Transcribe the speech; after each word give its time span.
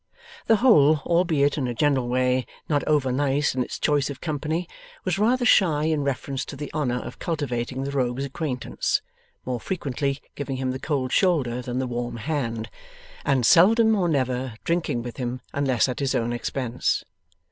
The 0.47 0.55
Hole, 0.55 1.01
albeit 1.05 1.59
in 1.59 1.67
a 1.67 1.75
general 1.75 2.07
way 2.07 2.47
not 2.67 2.83
over 2.85 3.11
nice 3.11 3.53
in 3.53 3.61
its 3.63 3.77
choice 3.77 4.09
of 4.09 4.19
company, 4.19 4.67
was 5.05 5.19
rather 5.19 5.45
shy 5.45 5.83
in 5.83 6.01
reference 6.01 6.43
to 6.45 6.55
the 6.55 6.73
honour 6.73 6.97
of 7.01 7.19
cultivating 7.19 7.83
the 7.83 7.91
Rogue's 7.91 8.25
acquaintance; 8.25 9.03
more 9.45 9.59
frequently 9.59 10.19
giving 10.33 10.55
him 10.55 10.71
the 10.71 10.79
cold 10.79 11.11
shoulder 11.11 11.61
than 11.61 11.77
the 11.77 11.85
warm 11.85 12.17
hand, 12.17 12.71
and 13.25 13.45
seldom 13.45 13.95
or 13.95 14.09
never 14.09 14.55
drinking 14.63 15.03
with 15.03 15.17
him 15.17 15.39
unless 15.53 15.87
at 15.87 15.99
his 15.99 16.15
own 16.15 16.33
expense. 16.33 17.03